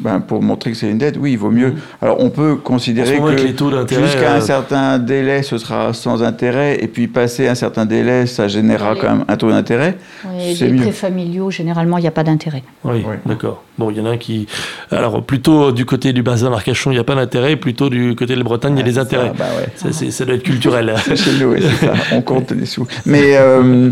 [0.00, 1.70] ben, pour montrer que c'est une dette, oui, il vaut mieux.
[1.70, 1.76] Mm.
[2.02, 6.88] Alors, on peut considérer que, jusqu'à un euh, certain délai, ce sera sans intérêt, et
[6.88, 9.96] puis passer un certain délai, ça générera quand même un taux d'intérêt.
[10.26, 12.64] Oui, les prêts familiaux, généralement, il n'y a pas d'intérêt.
[12.84, 13.62] Oui, d'accord.
[13.78, 14.46] Bon, il y en a un qui.
[14.90, 18.34] Alors, plutôt du côté du bassin d'Arcachon, il n'y a pas d'intérêt, plutôt du côté
[18.34, 19.28] de la Bretagne, il y a des intérêts.
[19.28, 20.10] Ça, bah ouais.
[20.10, 20.94] ça, doit être culturel.
[21.16, 21.92] Chez nous, c'est ça.
[22.12, 22.86] On compte des sous.
[23.04, 23.90] Mais euh,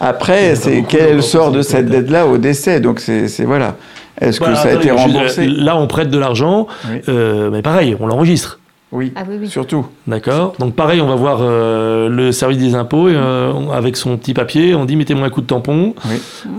[0.00, 2.80] après, c'est quel sort de cette dette-là au décès?
[2.80, 3.44] Donc, c'est.
[3.44, 3.76] Voilà.
[4.24, 6.66] Est-ce que ça a été remboursé Là, on prête de l'argent,
[7.08, 8.58] euh, mais pareil, on l'enregistre.
[8.92, 9.86] Oui, ah surtout.
[10.06, 10.54] D'accord.
[10.60, 14.76] Donc pareil, on va voir euh, le service des impôts euh, avec son petit papier.
[14.76, 15.94] On dit mettez-moi un coup de tampon.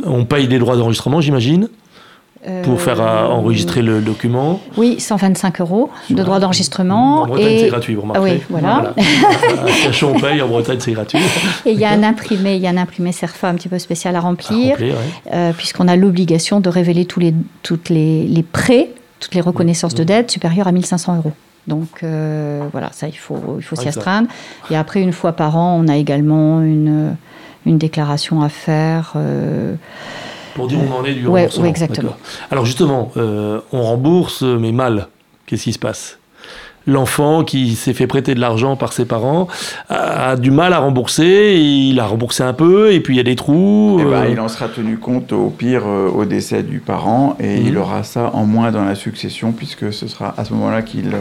[0.03, 1.69] On paye des droits d'enregistrement, j'imagine.
[2.63, 4.59] Pour faire Euh, enregistrer le document.
[4.77, 7.23] Oui, 125 euros de droit d'enregistrement.
[7.23, 8.21] En Bretagne, et c'est gratuit, vous remarquez.
[8.21, 8.93] Ah oui, voilà.
[8.97, 11.19] À Cachan, on paye, en Bretagne, c'est gratuit.
[11.65, 13.79] et il y a un imprimé, il y a un imprimé Cerfa un petit peu
[13.79, 15.33] spécial à remplir, remplir, ouais.
[15.33, 19.93] euh, puisqu'on a l'obligation de révéler tous les, toutes les, les prêts, toutes les reconnaissances
[19.95, 20.05] de Mmh.
[20.05, 21.31] dette supérieures à 1500 euros.
[21.67, 24.27] Donc euh, voilà, ça il faut, il faut Ouais, s'y astreindre.
[24.69, 27.15] Et après, une fois par an, on a également une,
[27.65, 29.13] une déclaration à faire.
[30.55, 31.63] Pour dire où on en est du Ouais, remboursement.
[31.63, 32.15] ouais, exactement.
[32.49, 35.07] Alors justement, euh, on rembourse, mais mal.
[35.45, 36.17] Qu'est-ce qui se passe?
[36.87, 39.47] L'enfant qui s'est fait prêter de l'argent par ses parents
[39.89, 41.55] a, a du mal à rembourser.
[41.59, 43.97] Il a remboursé un peu, et puis il y a des trous.
[43.99, 47.35] Eh ben, euh, il en sera tenu compte au pire euh, au décès du parent
[47.39, 47.67] et Mhm.
[47.67, 51.11] il aura ça en moins dans la succession puisque ce sera à ce moment-là qu'il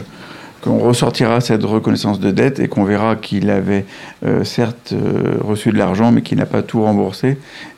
[0.60, 3.84] qu'on ressortira cette reconnaissance de dette et qu'on verra qu'il avait
[4.24, 7.36] euh, certes euh, reçu de l'argent mais qu'il n'a pas tout remboursé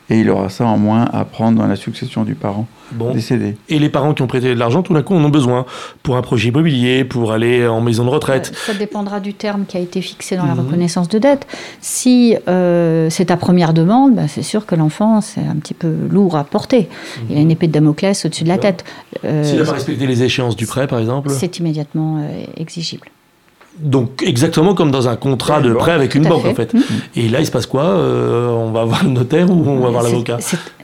[0.09, 3.11] et il aura ça en moins à prendre dans la succession du parent bon.
[3.13, 3.57] décédé.
[3.69, 5.65] Et les parents qui ont prêté de l'argent, tout d'un coup, en ont besoin
[6.03, 8.53] pour un projet immobilier, pour aller en maison de retraite.
[8.65, 10.59] Ça dépendra du terme qui a été fixé dans la Mhm.
[10.65, 11.45] reconnaissance de dette.
[11.81, 15.93] Si euh, c'est ta première demande, ben, c'est sûr que l'enfant, c'est un petit peu
[16.09, 16.87] lourd à porter.
[17.29, 18.85] Il a une épée de Damoclès au-dessus de la tête.
[19.25, 21.29] Euh, S'il n'a pas respecté les échéances du prêt, par exemple.
[21.31, 23.07] c'est immédiatement euh, exigible.
[23.79, 26.49] Donc exactement comme dans un contrat de prêt avec une banque fait.
[26.49, 26.73] en fait.
[26.73, 26.81] Mhm.
[27.15, 29.89] Et là il se passe quoi Euh, On va voir le notaire ou on va
[29.89, 30.37] voir l'avocat?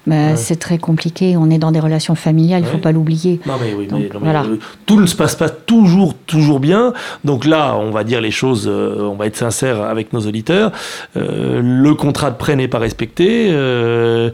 [0.08, 0.36] Ben, Ouais.
[0.36, 1.36] c'est très compliqué.
[1.38, 2.72] On est dans des relations familiales, il ne Ouais.
[2.74, 3.40] faut pas l'oublier.
[3.46, 4.44] Non mais oui, Donc, mais, non, mais, voilà.
[4.44, 6.94] euh, tout ne se passe pas toujours toujours bien.
[7.24, 10.72] Donc là, on va dire les choses, euh, on va être sincère avec nos auditeurs.
[11.16, 13.50] Euh, le contrat de prêt n'est pas respecté.
[13.52, 14.30] euh,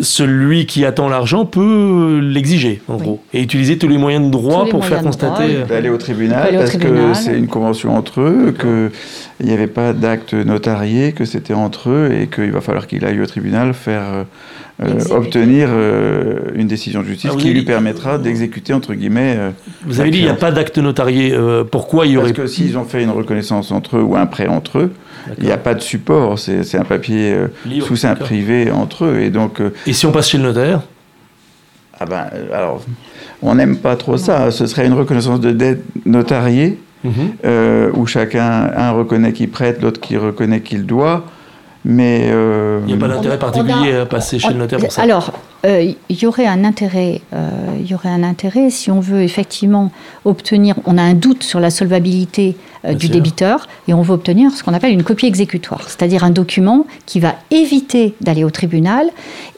[0.00, 3.02] celui qui attend l'argent peut l'exiger en Oui.
[3.02, 5.58] gros et utiliser tous les moyens de droit Tous pour faire de droit, constater.
[5.58, 5.68] oui.
[5.68, 8.54] D'aller au tribunal parce que c'est une convention entre eux,
[9.36, 13.04] qu'il n'y avait pas d'acte notarié, que c'était entre eux et qu'il va falloir qu'il
[13.04, 14.24] aille au tribunal faire euh,
[14.82, 19.34] euh, obtenir euh, une décision de justice Ah, qui lui dit- permettra d'exécuter entre guillemets.
[19.38, 19.50] euh,
[19.86, 21.32] Vous avez dit il n'y a pas d'acte notarié.
[21.32, 24.16] euh, pourquoi il y parce aurait que s'ils ont fait une reconnaissance entre eux ou
[24.16, 24.92] un prêt entre eux,
[25.38, 27.48] il n'y a pas de support, c'est c'est un papier euh,
[27.80, 28.26] sous d'accord.
[28.26, 30.82] privé entre eux et donc euh, Et si on passe chez le notaire
[31.98, 32.84] ah ben alors
[33.42, 34.50] on n'aime pas trop ça.
[34.50, 36.78] Ce serait une reconnaissance de dette notariée
[37.44, 41.24] Euh, où chacun, un reconnaît qu'il prête, l'autre qui reconnaît qu'il doit.
[41.86, 44.78] Mais euh, Il n'y a pas d'intérêt particulier a- à passer chez On- le notaire
[44.78, 45.02] pour ça.
[45.02, 45.34] Alors,
[45.66, 47.20] euh, il y aurait un intérêt.
[47.34, 49.92] euh, Il y aurait un intérêt si on veut effectivement
[50.24, 50.76] obtenir.
[50.86, 53.14] On a un doute sur la solvabilité euh, du sûr.
[53.14, 57.20] débiteur et on veut obtenir ce qu'on appelle une copie exécutoire, c'est-à-dire un document qui
[57.20, 59.06] va éviter d'aller au tribunal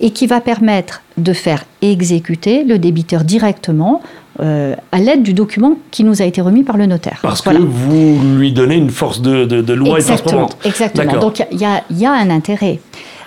[0.00, 4.02] et qui va permettre de faire exécuter le débiteur directement
[4.40, 7.18] euh, à l'aide du document qui nous a été remis par le notaire.
[7.22, 7.58] Parce Voilà.
[7.60, 11.16] que vous lui donnez une force de, de, de loi et de Exactement, exactement.
[11.18, 12.80] Donc il y, a- il y a un intérêt.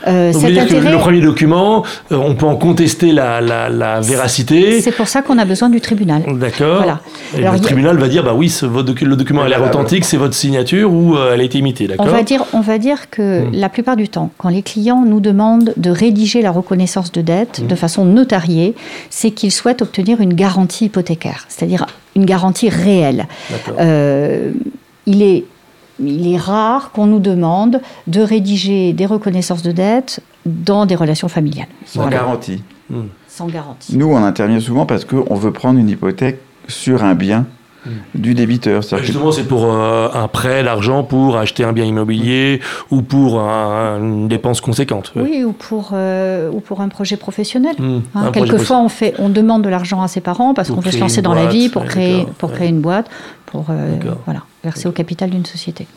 [0.07, 3.41] Euh, Vous cet dire que intérêt, le premier document, euh, on peut en contester la,
[3.41, 4.81] la, la véracité.
[4.81, 6.23] c'est pour ça qu'on a besoin du tribunal.
[6.39, 6.77] D'accord.
[6.77, 6.99] Voilà.
[7.37, 9.61] Et Alors, le tribunal va dire bah oui, ce, votre docu- le document a l'air
[9.63, 11.85] authentique, c'est votre signature ou euh, elle a été imitée.
[11.85, 12.07] On D'accord.
[12.07, 13.49] va dire, on va dire que Hmm.
[13.53, 17.61] la plupart du temps, quand les clients nous demandent de rédiger la reconnaissance de dette
[17.63, 17.67] Hmm.
[17.67, 18.75] de façon notariée,
[19.09, 21.85] c'est qu'ils souhaitent obtenir une garantie hypothécaire, c'est-à-dire
[22.15, 23.27] une garantie réelle.
[23.51, 23.75] D'accord.
[23.79, 24.51] Euh,
[25.05, 25.45] il est
[25.99, 31.27] il est rare qu'on nous demande de rédiger des reconnaissances de dette dans des relations
[31.27, 32.17] familiales, sans Voilà.
[32.17, 32.63] garantie.
[32.89, 33.03] Hmm.
[33.27, 33.95] sans garantie.
[33.95, 37.45] Nous, on intervient souvent parce qu'on veut prendre une hypothèque sur un bien
[37.85, 37.91] Hmm.
[38.13, 38.85] du débiteur.
[38.85, 42.59] Que- Justement, c'est pour euh, un prêt, l'argent pour acheter un bien immobilier
[42.91, 45.13] ou pour un- une dépense conséquente.
[45.15, 47.75] Oui, ou pour, euh, ou pour un projet professionnel.
[47.79, 50.91] Hmm, Hein, quelquefois, on, fait, on demande de l'argent à ses parents parce qu'on veut
[50.91, 52.55] se lancer dans la vie, pour, ouais, créer, pour ouais.
[52.57, 53.05] créer une boîte,
[53.51, 55.87] pour euh, voilà, verser au capital d'une société.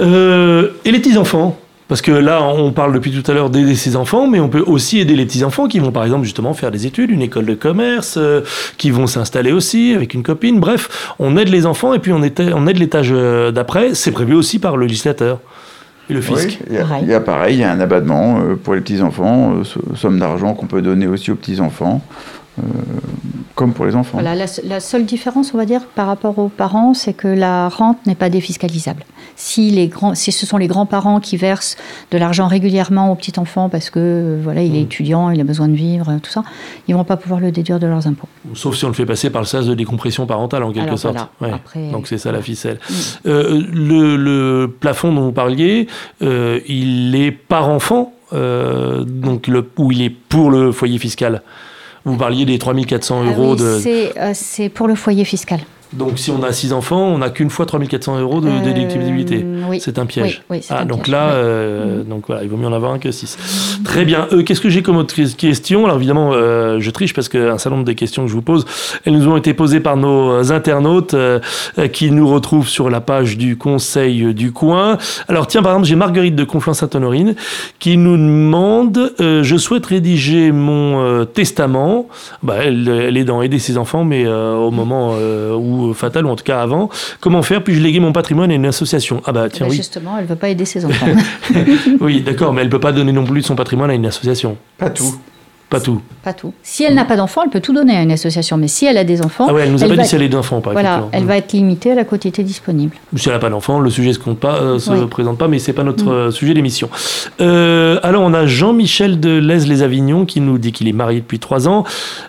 [0.00, 3.96] Euh, et les petits-enfants Parce que là, on parle depuis tout à l'heure d'aider ses
[3.96, 6.86] enfants, mais on peut aussi aider les petits-enfants qui vont, par exemple, justement faire des
[6.86, 8.42] études, une école de commerce, euh,
[8.76, 10.60] qui vont s'installer aussi avec une copine.
[10.60, 13.10] Bref, on aide les enfants et puis on, était- on aide l'étage
[13.54, 13.94] d'après.
[13.94, 15.38] C'est prévu aussi par le législateur
[16.10, 16.58] et le fisc.
[16.60, 17.02] Oui, il y, a, Pareil.
[17.04, 20.54] il y a pareil, il y a un abattement pour les petits-enfants, so- somme d'argent
[20.54, 22.02] qu'on peut donner aussi aux petits-enfants,
[23.54, 24.18] comme pour les enfants.
[24.20, 27.68] Voilà, la, la seule différence, on va dire, par rapport aux parents, c'est que la
[27.68, 29.04] rente n'est pas défiscalisable.
[29.34, 31.76] Si, les grands, si ce sont les grands-parents qui versent
[32.10, 34.82] de l'argent régulièrement aux petits-enfants parce que euh, voilà, il est Mm.
[34.84, 36.42] étudiant, il a besoin de vivre, tout ça,
[36.88, 38.28] ils vont pas pouvoir le déduire de leurs impôts.
[38.54, 40.98] Sauf si on le fait passer par le sas de décompression parentale, en quelque Alors,
[40.98, 41.16] sorte.
[41.40, 41.54] voilà.
[41.54, 41.60] Ouais.
[41.60, 42.78] Après, Donc c'est ça la ficelle.
[43.26, 45.86] Euh, le, le plafond dont vous parliez,
[46.22, 51.42] euh, il est par enfant, euh, donc le, ou il est pour le foyer fiscal?
[52.08, 53.78] Vous parliez des 3400 Ah euros oui, de...
[53.80, 55.60] c'est, euh, c'est pour le foyer fiscal.
[55.92, 59.44] Donc si on a 6 enfants, on n'a qu'une fois 3400 euros de Euh, déductibilité.
[59.68, 59.80] oui.
[59.80, 60.42] C'est un piège.
[60.50, 62.72] Oui, oui, c'est ah, un donc piège, là, euh, donc voilà, il vaut mieux en
[62.72, 63.80] avoir un que 6.
[63.84, 64.26] Très bien.
[64.32, 65.84] Euh, Qu'est-ce que j'ai comme autre question?
[65.86, 68.66] Alors évidemment, euh, je triche parce qu'un certain nombre des questions que je vous pose,
[69.04, 71.14] elles nous ont été posées par nos internautes
[71.92, 74.98] qui nous retrouvent sur la page du Conseil du Coin.
[75.28, 77.34] Alors tiens, par exemple, j'ai Marguerite de Conflans-Sainte-Honorine
[77.78, 82.08] qui nous demande Je souhaite rédiger mon testament.
[82.42, 86.28] Bah, elle, elle est dans aider ses enfants, mais au moment euh, où fatal, ou
[86.30, 86.88] en tout cas avant.
[87.20, 89.22] Comment faire Puis-je léguer mon patrimoine à une association?
[89.26, 89.76] Ah bah tiens, Bah, oui.
[89.76, 91.06] Justement, elle ne veut pas aider ses enfants.
[92.00, 94.56] Oui, d'accord, mais elle peut pas donner non plus son patrimoine à une association.
[94.78, 95.14] Pas tout.
[95.70, 96.00] Pas tout.
[96.24, 96.54] pas tout.
[96.62, 98.56] Si elle n'a pas d'enfants, elle peut tout donner à une association.
[98.56, 100.14] Mais si elle a des enfants, Ah ouais, elle nous a elle pas dit si
[100.14, 101.10] elle est d'enfants, par voilà, exemple.
[101.12, 102.96] elle va être limitée à la quotité disponible.
[103.16, 105.06] Si elle n'a pas d'enfant, le sujet se compte pas, euh, se Oui.
[105.08, 106.88] présente pas, mais c'est pas notre euh, sujet d'émission.
[107.42, 111.68] Euh, alors on a Jean-Michel de Lez-les-Avignon qui nous dit qu'il est marié depuis trois
[111.68, 111.84] ans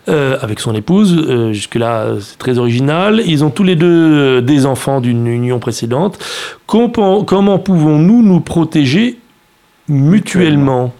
[0.10, 1.16] euh, avec son épouse.
[1.18, 3.22] Euh, Jusque là, c'est très original.
[3.26, 6.20] Ils ont tous les deux euh, des enfants d'une union précédente.
[6.68, 9.18] Comment, comment pouvons-nous nous protéger
[9.88, 10.94] mutuellement?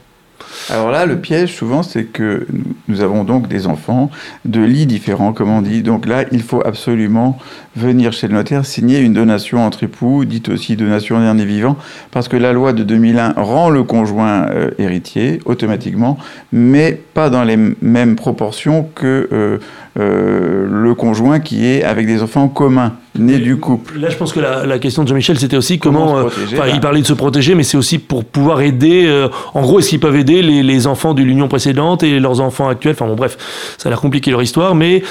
[0.70, 2.46] Alors là, le piège, souvent, c'est que
[2.88, 4.10] nous- avons donc des enfants
[4.46, 5.82] de lits différents, comme on dit.
[5.84, 7.38] Donc là, il faut absolument
[7.76, 11.78] venir chez le notaire signer une donation entre époux, dite aussi donation dernier vivant,
[12.12, 16.18] parce que la loi de 2001 rend le conjoint euh, héritier automatiquement,
[16.52, 19.58] mais pas dans les mêmes proportions que euh,
[20.00, 24.00] euh, le conjoint qui est avec des enfants communs, nés du couple.
[24.00, 26.18] Là, je pense que la, la question de Jean-Michel, c'était aussi Comment comment.
[26.28, 29.06] euh, il parlait de se protéger, mais c'est aussi pour pouvoir aider.
[29.06, 32.40] euh, en gros, est-ce qu'ils peuvent aider les, les enfants de l'union précédente et leurs
[32.42, 32.94] enfants actuels?
[32.96, 33.38] Enfin bon, bref,
[33.78, 35.04] ça a l'air compliqué leur histoire, mais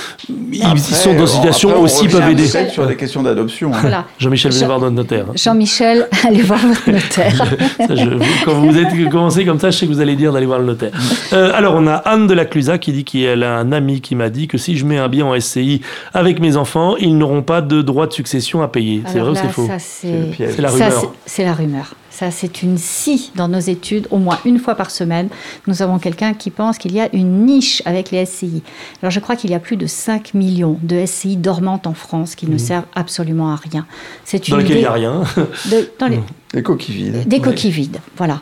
[0.52, 2.46] ils Après, sont dans une on- situation après, on aussi peuvent aider.
[2.70, 3.70] sur des questions d'adoption.
[3.72, 3.78] hein.
[3.80, 4.04] Voilà.
[4.18, 5.26] Jean-Michel, venez Jean- voir notre notaire.
[5.34, 7.36] Jean-Michel, allez voir votre notaire.
[7.86, 10.46] Ça, je- quand vous êtes commencé comme ça, je sais que vous allez dire d'aller
[10.46, 10.90] voir le notaire.
[11.32, 14.14] Euh, alors, on a Anne de la Clusa qui dit qu'elle a un ami qui
[14.14, 15.80] m'a dit que si je mets un bien en SCI
[16.14, 19.02] avec mes enfants, ils n'auront pas de droit de succession à payer.
[19.06, 21.12] C'est vrai ou là, c'est faux C'est la rumeur.
[21.26, 21.94] c'est- la rumeur.
[22.10, 24.08] Ça, c'est une scie dans nos études.
[24.10, 25.28] Au moins une fois par semaine,
[25.68, 28.62] nous avons quelqu'un qui pense qu'il y a une niche avec les SCI.
[29.02, 32.34] Alors, je crois qu'il y a plus de 5 millions de SCI dormantes en France
[32.34, 33.86] qui ne servent absolument à rien.
[34.24, 35.22] C'est Dans une lequel il n'y idée a rien.
[35.70, 36.20] de- dans les-
[36.54, 37.28] Des coquilles vides.
[37.28, 37.42] des Ouais.
[37.42, 37.98] coquilles vides.
[38.16, 38.40] Voilà.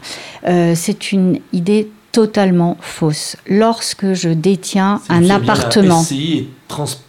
[0.48, 3.36] Euh, c'est une idée totalement fausse.
[3.46, 5.96] Lorsque je détiens un appartement.
[5.98, 6.46] La SCI est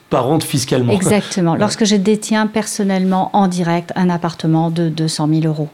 [0.10, 0.94] transparente fiscalement.
[0.94, 1.56] Exactement.
[1.60, 5.70] Lorsque je détiens personnellement en direct un appartement de 200 000 euros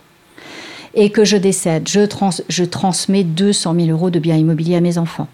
[0.96, 4.82] et que je décède, je, trans- je transmets 200 000 euros de biens immobiliers à
[4.82, 5.28] mes enfants.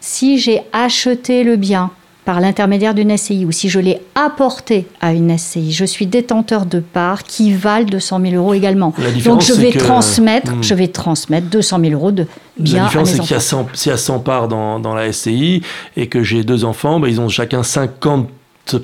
[0.00, 1.90] Si j'ai acheté le bien
[2.24, 6.66] par l'intermédiaire d'une SCI ou si je l'ai apporté à une SCI, je suis détenteur
[6.66, 8.94] de parts qui valent 200 000 euros également.
[8.96, 10.62] Donc différence, je vais que- transmettre, Hmm.
[10.62, 12.26] je vais transmettre 200 000 euros de
[12.58, 13.66] biens La différence, c'est qu'il y a enfants.
[13.72, 15.62] 100, s'il y a 100 parts dans, dans la SCI
[15.96, 18.28] et que j'ai deux enfants, ben, ils ont chacun 50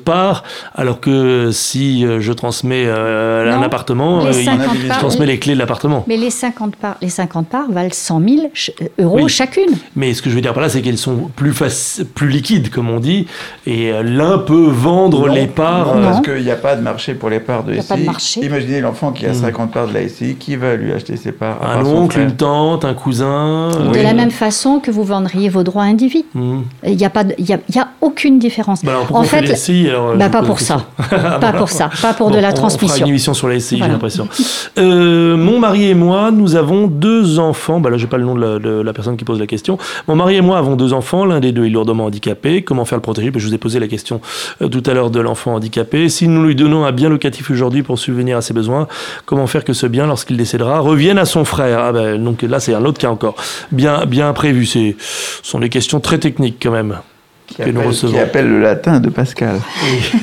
[0.05, 0.43] parts,
[0.75, 5.39] alors que si euh, je transmets euh, un appartement, euh, il- 50 je transmets les
[5.39, 6.05] clés de l'appartement.
[6.07, 9.29] Mais les 50 parts, les 50 parts valent 100 000 ch- euros Oui.
[9.29, 9.71] chacune.
[9.97, 11.53] Mais ce que je veux dire par là, c'est qu'elles sont plus,
[12.15, 13.27] plus liquides, comme on dit,
[13.67, 15.95] et euh, l'un peut vendre Non, les parts.
[15.97, 17.83] non, euh, parce qu'il n'y a pas de marché pour les parts de y a
[17.83, 17.89] SCI.
[17.89, 18.45] pas de marché.
[18.45, 19.35] Imaginez l'enfant qui a Mm.
[19.35, 21.59] 50 parts de la SCI, qui va lui acheter ses parts?
[21.63, 23.29] Un oncle, une tante, un cousin.
[23.29, 24.03] euh, De Oui.
[24.03, 26.25] la même façon que vous vendriez vos droits indivis.
[26.35, 26.61] hmm.
[26.85, 28.85] Il n'y a, pas de- il y a, il y a aucune différence.
[28.85, 30.87] Bah alors, pourquoi en fait, SCI alors, euh, bah, pas pour ça.
[31.41, 33.05] pas pour ça, pas pour Bon, de la on- On fera transmission.
[33.05, 34.29] une émission sur la SCI, j'ai l'impression.
[34.79, 37.81] Euh, mon mari et moi, nous avons deux enfants.
[37.81, 39.79] Bah là, j'ai pas le nom de la, de la personne qui pose la question.
[40.07, 41.25] Mon mari et moi avons deux enfants.
[41.25, 42.63] L'un des deux est lourdement handicapé.
[42.63, 43.31] Comment faire le protéger?
[43.31, 44.21] Bah, Je vous ai posé la question
[44.63, 46.09] euh, tout à l'heure de l'enfant handicapé.
[46.09, 48.87] Si nous lui donnons un bien locatif aujourd'hui pour subvenir à ses besoins,
[49.27, 51.81] comment faire que ce bien, lorsqu'il décédera, revienne à son frère?
[51.81, 53.35] Ah ben, Donc là, c'est un autre cas encore.
[53.73, 54.67] Bien, bien prévu.
[54.67, 54.93] Ce
[55.43, 56.97] sont des questions très techniques quand même.
[57.49, 58.13] Qui que nous appelle, recevons.
[58.13, 59.61] qui appelle le latin de Pascal.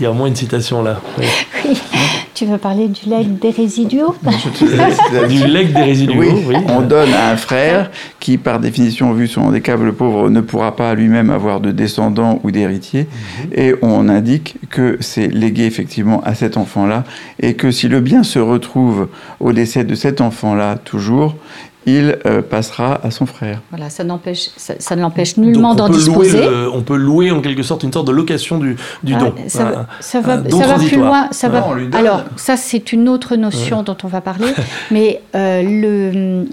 [0.00, 1.00] Il y a au moins une citation là.
[1.18, 1.24] Oui.
[1.64, 1.80] Oui.
[2.34, 4.16] Tu veux parler du legs des résiduaux
[5.28, 6.18] Du legs des résidus.
[6.18, 6.56] Oui, oui.
[6.68, 10.74] on donne à un frère qui, par définition, vu son handicap, le pauvre ne pourra
[10.74, 13.06] pas lui-même avoir de descendants ou d'héritiers.
[13.06, 13.50] Mhm.
[13.54, 17.04] Et on indique que c'est légué effectivement à cet enfant-là
[17.38, 19.06] et que si le bien se retrouve
[19.38, 21.36] au décès de cet enfant-là toujours,
[21.86, 23.60] il euh, passera à son frère.
[23.70, 26.46] Voilà, ça n'empêche, ça, ça ne l'empêche nullement Donc, d'en on peut louer disposer.
[26.48, 29.34] le- on peut louer en quelque sorte une sorte de location du, du Ah, don.
[29.48, 29.76] ça, Voilà.
[29.78, 31.28] va- ça va, Un don ça va plus loin.
[31.30, 34.46] Ça va, alors, ça, c'est une autre notion dont on va parler.
[34.90, 36.46] mais euh, le,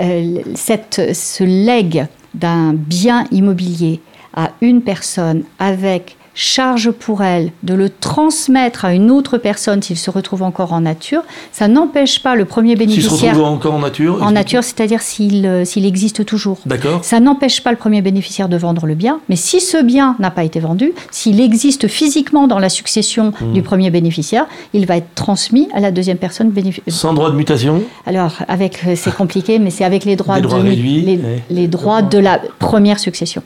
[0.00, 4.00] euh, cette, ce legs d'un bien immobilier
[4.36, 9.96] à une personne avec charge pour elle de le transmettre à une autre personne s'il
[9.96, 13.74] se retrouve encore en nature, ça n'empêche pas le premier S'il se bénéficiaire retrouve encore
[13.74, 16.58] en nature en nature, c'est-à-dire s'il euh, s'il existe toujours.
[16.66, 17.04] D'accord.
[17.04, 20.30] Ça n'empêche pas le premier bénéficiaire de vendre le bien, mais si ce bien n'a
[20.30, 23.52] pas été vendu, s'il existe physiquement dans la succession Hmm.
[23.52, 26.94] du premier bénéficiaire, il va être transmis à la deuxième personne bénéficiaire.
[26.94, 30.42] Sans droit de mutation Alors, avec, euh, c'est compliqué, mais c'est avec les droits, Des
[30.42, 31.42] droits de, réduits, les, ouais.
[31.50, 33.42] les droits de la première succession.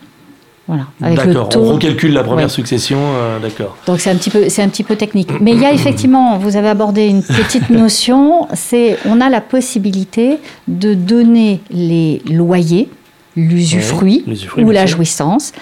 [0.68, 2.50] Voilà, avec le D'accord, on recalcule la première Ouais.
[2.50, 3.76] succession, euh, d'accord.
[3.86, 5.30] Donc c'est un petit peu, c'est un petit peu technique.
[5.40, 9.40] Mais il y a effectivement, vous avez abordé une petite notion, c'est on a la
[9.40, 12.90] possibilité de donner les loyers,
[13.34, 15.52] l'usufruit Ouais, ou la jouissance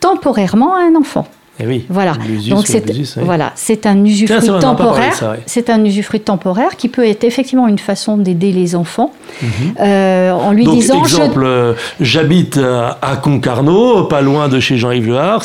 [0.00, 1.26] temporairement à un enfant.
[1.60, 1.84] Eh oui.
[1.88, 2.12] Voilà.
[2.48, 3.24] Donc c'est l'usus, ouais.
[3.24, 5.12] voilà, c'est un usufruit temporaire.
[5.22, 5.40] ouais.
[5.46, 9.48] C'est un usufruit temporaire qui peut être effectivement une façon d'aider les enfants Mhm.
[9.80, 14.76] euh, en lui Donc, disant exemple, euh, j'habite à à Concarneau, pas loin de chez
[14.78, 15.44] Jean-Yves Le Hars.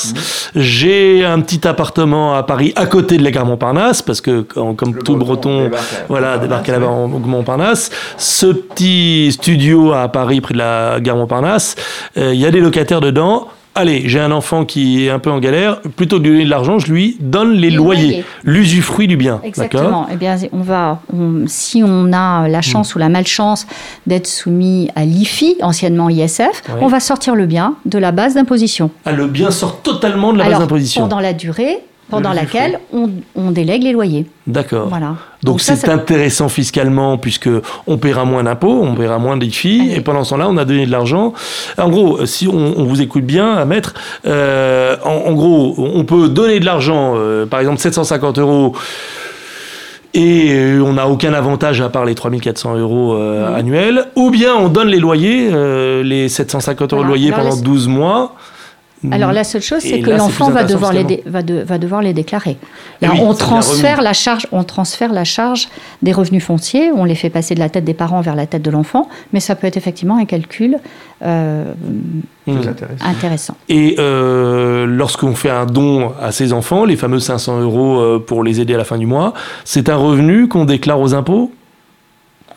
[0.55, 4.73] J'ai un petit appartement à Paris, à côté de la gare Montparnasse, parce que quand-
[4.75, 7.89] comme Le tout Breton Breton, débarque à voilà, débarque là-bas en Montparnasse.
[8.17, 11.75] Ce petit studio à Paris, près de la gare Montparnasse,
[12.17, 13.47] euh, il y a des locataires dedans.
[13.75, 15.81] Allez, j'ai un enfant qui est un peu en galère.
[15.81, 18.25] Plutôt que de lui donner de l'argent, je lui donne les Les loyers, loyers.
[18.43, 19.41] l'usufruit du bien.
[19.43, 20.07] Exactement.
[20.11, 23.65] Eh bien, on va, on- si on a la chance ou la malchance
[24.05, 28.91] d'être soumis à l'IFI, anciennement ISF, on va sortir le bien de la base d'imposition.
[29.05, 31.01] Ah, le bien sort totalement de la base d'imposition.
[31.01, 34.25] pendant la durée pendant laquelle on, on délègue les loyers.
[34.45, 34.87] D'accord.
[34.89, 35.15] Voilà.
[35.41, 37.49] Donc c'est intéressant fiscalement puisque
[37.87, 39.95] on paiera moins d'impôts, on paiera moins d'IFI Allez.
[39.95, 41.33] et pendant ce temps-là on a donné de l'argent.
[41.77, 43.93] En gros, si on, on vous écoute bien à mettre,
[44.25, 48.73] euh, en, en gros on peut donner de l'argent, euh, par exemple 750 euros.
[50.15, 54.05] Et euh, on n'a aucun avantage à part les 3400 euros euh, annuels.
[54.15, 57.87] Ou bien on donne les loyers, euh, les 750 euros de loyer pendant laisse- 12
[57.87, 58.35] mois.
[59.11, 62.01] Alors la seule chose, c'est que l'enfant va devoir les dé- va, de- va devoir
[62.01, 62.57] les déclarer.
[63.01, 65.67] Là, oui, on transfère la charge, on transfère la charge
[66.01, 68.61] des revenus fonciers, on les fait passer de la tête des parents vers la tête
[68.61, 70.77] de l'enfant, mais ça peut être effectivement un calcul
[71.25, 71.65] euh,
[72.45, 72.57] Mmh.
[73.05, 73.55] Intéressant.
[73.69, 78.43] Et euh, lorsqu'on fait un don à ses enfants, les fameux 500 euros euh, pour
[78.43, 81.53] les aider à la fin du mois, c'est un revenu qu'on déclare aux impôts?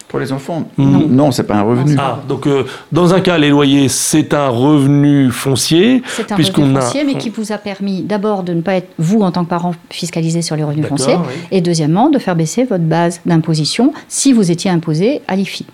[0.09, 1.07] Pour les enfants, Non.
[1.09, 1.97] non, c'est pas un revenu.
[1.99, 6.03] Ah, donc euh, dans un cas, les loyers, c'est un revenu foncier.
[6.07, 8.89] C'est un revenu a- foncier, mais qui vous a permis d'abord de ne pas être,
[8.99, 11.35] vous, en tant que parent, fiscalisé sur les revenus fonciers, oui.
[11.51, 15.67] et deuxièmement, de faire baisser votre base d'imposition si vous étiez imposé à l'IFI.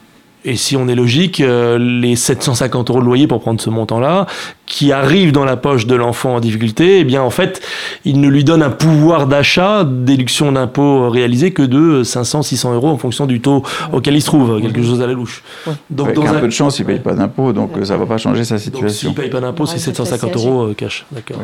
[0.45, 4.27] Et si on est logique, euh, les 750 euros de loyer pour prendre ce montant-là,
[4.67, 7.61] qui arrive dans la poche de l'enfant en difficulté, eh bien en fait,
[8.05, 12.89] il ne lui donne un pouvoir d'achat, déduction d'impôt réalisé que de 500, 600 euros
[12.89, 15.43] en fonction du taux auquel il se trouve, quelque chose à la louche.
[15.67, 15.75] Ouais.
[15.91, 17.85] Donc Avec dans un un peu de chance, il ne paye pas d'impôt, donc euh,
[17.85, 19.11] ça ne va pas changer sa Donc s'il situation.
[19.11, 21.05] ne paye pas d'impôt, c'est Ouais, 750 c'est la euros cash.
[21.13, 21.39] D'accord.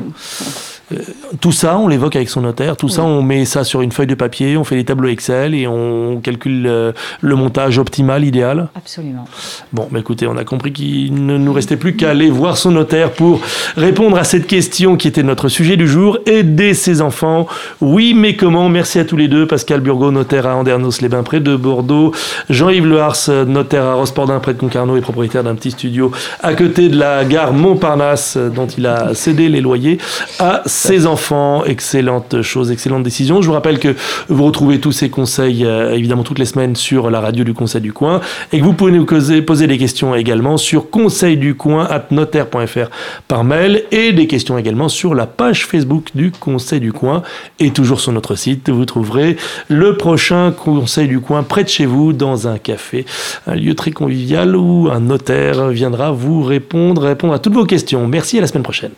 [0.93, 0.97] Euh,
[1.41, 2.77] tout ça, on l'évoque avec son notaire.
[2.77, 5.55] Tout ça, on met ça sur une feuille de papier, on fait des tableaux Excel
[5.55, 8.69] et on calcule euh, le montage optimal, idéal.
[8.75, 9.27] Absolument.
[9.73, 12.71] Bon, mais écoutez, on a compris qu'il ne nous restait plus qu'à aller voir son
[12.71, 13.41] notaire pour
[13.77, 16.19] répondre à cette question qui était notre sujet du jour.
[16.25, 17.47] Aider ses enfants.
[17.81, 18.69] Oui, mais comment?
[18.69, 19.47] Merci à tous les deux.
[19.47, 22.13] Pascal Burgot, notaire à Andernos-les-Bains près de Bordeaux.
[22.49, 26.89] Jean-Yves Lehars, notaire à Rospordin près de Concarneau et propriétaire d'un petit studio à côté
[26.89, 29.99] de la gare Montparnasse dont il a cédé les loyers
[30.39, 31.65] à ses enfants.
[31.65, 33.43] Excellente chose, excellente décision.
[33.43, 33.97] Je vous rappelle que
[34.29, 37.81] vous retrouvez tous ces conseils euh, évidemment toutes les semaines sur la radio du Conseil
[37.81, 38.21] du Coin
[38.53, 42.91] et que vous pouvez nous causer- poser des questions également sur conseilducoin@notaire.fr
[43.27, 47.23] par mail et des questions également sur la page Facebook du Conseil du Coin
[47.59, 49.37] et toujours sur notre site vous trouverez
[49.69, 53.07] le prochain Conseil du Coin près de chez vous dans un café,
[53.47, 58.07] un lieu très convivial où un notaire viendra vous répondre, répondre à toutes vos questions.
[58.07, 58.93] Merci à la semaine prochaine.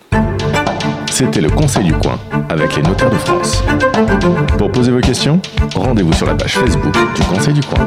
[1.10, 3.62] C'était le Conseil du Coin avec les notaires de France.
[4.56, 5.40] Pour poser vos questions,
[5.74, 7.86] rendez-vous sur la page Facebook du Conseil du Coin.